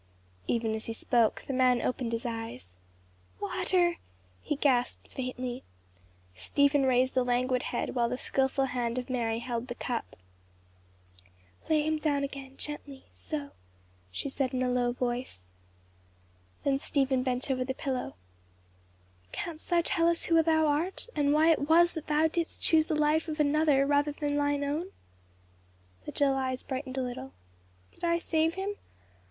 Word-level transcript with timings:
Even 0.47 0.73
as 0.73 0.85
he 0.87 0.93
spoke, 0.93 1.43
the 1.45 1.53
man 1.53 1.79
opened 1.79 2.11
his 2.11 2.25
eyes. 2.25 2.75
"Water!" 3.39 3.97
he 4.41 4.55
gasped 4.55 5.07
faintly. 5.09 5.63
Stephen 6.33 6.87
raised 6.87 7.13
the 7.13 7.23
languid 7.23 7.61
head 7.61 7.93
while 7.93 8.09
the 8.09 8.17
skilful 8.17 8.65
hand 8.65 8.97
of 8.97 9.11
Mary 9.11 9.37
held 9.37 9.67
the 9.67 9.75
cup. 9.75 10.15
"Lay 11.69 11.83
him 11.83 11.99
down 11.99 12.23
again, 12.23 12.57
gently 12.57 13.05
so," 13.11 13.51
she 14.09 14.27
said 14.27 14.55
in 14.55 14.63
a 14.63 14.71
low 14.71 14.91
voice. 14.91 15.49
Then 16.63 16.79
Stephen 16.79 17.21
bent 17.21 17.51
over 17.51 17.63
the 17.63 17.75
pillow. 17.75 18.15
"Canst 19.31 19.69
thou 19.69 19.83
tell 19.85 20.07
us 20.07 20.23
who 20.23 20.41
thou 20.41 20.65
art, 20.65 21.09
and 21.15 21.31
why 21.31 21.51
it 21.51 21.69
was 21.69 21.93
that 21.93 22.07
thou 22.07 22.27
didst 22.27 22.59
choose 22.59 22.87
the 22.87 22.95
life 22.95 23.27
of 23.27 23.39
another 23.39 23.85
rather 23.85 24.13
than 24.13 24.35
thine 24.37 24.63
own?" 24.63 24.87
The 26.05 26.11
dull 26.11 26.33
eyes 26.33 26.63
brightened 26.63 26.97
a 26.97 27.03
little, 27.03 27.33
"Did 27.91 28.03
I 28.03 28.17
save 28.17 28.55
him? 28.55 28.77